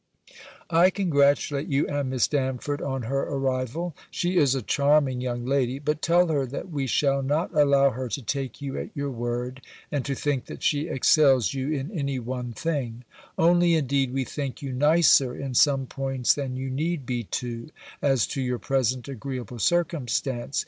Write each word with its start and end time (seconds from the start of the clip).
I 0.71 0.89
congratulate 0.89 1.67
you 1.67 1.85
and 1.87 2.09
Miss 2.09 2.27
Damford 2.27 2.81
on 2.81 3.03
her 3.03 3.19
arrival: 3.21 3.95
she 4.09 4.35
is 4.35 4.55
a 4.55 4.63
charming 4.63 5.21
young 5.21 5.45
lady; 5.45 5.77
but 5.77 6.01
tell 6.01 6.25
her, 6.29 6.47
that 6.47 6.71
we 6.71 6.87
shall 6.87 7.21
not 7.21 7.55
allow 7.55 7.91
her 7.91 8.09
to 8.09 8.21
take 8.23 8.63
you 8.63 8.79
at 8.79 8.89
your 8.97 9.11
word, 9.11 9.61
and 9.91 10.03
to 10.05 10.15
think 10.15 10.45
that 10.47 10.63
she 10.63 10.87
excels 10.87 11.53
you 11.53 11.69
in 11.69 11.91
any 11.91 12.17
one 12.17 12.51
thing: 12.51 13.03
only, 13.37 13.75
indeed, 13.75 14.11
we 14.11 14.23
think 14.23 14.63
you 14.63 14.73
nicer 14.73 15.35
in 15.35 15.53
some 15.53 15.85
points 15.85 16.33
than 16.33 16.55
you 16.55 16.71
need 16.71 17.05
be 17.05 17.25
to, 17.25 17.69
as 18.01 18.25
to 18.25 18.41
your 18.41 18.57
present 18.57 19.07
agreeable 19.07 19.59
circumstance. 19.59 20.59